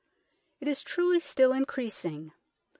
It 0.59 0.67
is 0.67 0.81
truely 0.81 1.19
still 1.19 1.53
in 1.53 1.65
creasing. 1.65 2.31